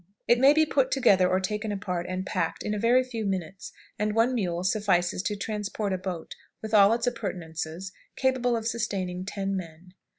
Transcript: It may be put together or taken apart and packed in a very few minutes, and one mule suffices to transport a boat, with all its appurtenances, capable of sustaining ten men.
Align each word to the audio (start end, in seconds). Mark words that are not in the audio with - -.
It 0.27 0.39
may 0.39 0.51
be 0.51 0.65
put 0.65 0.89
together 0.89 1.29
or 1.29 1.39
taken 1.39 1.71
apart 1.71 2.07
and 2.09 2.25
packed 2.25 2.63
in 2.63 2.73
a 2.73 2.79
very 2.79 3.03
few 3.03 3.23
minutes, 3.23 3.71
and 3.99 4.15
one 4.15 4.33
mule 4.33 4.63
suffices 4.63 5.21
to 5.21 5.35
transport 5.35 5.93
a 5.93 5.99
boat, 5.99 6.35
with 6.59 6.73
all 6.73 6.91
its 6.93 7.05
appurtenances, 7.05 7.91
capable 8.15 8.57
of 8.57 8.65
sustaining 8.65 9.25
ten 9.25 9.55
men. 9.55 9.93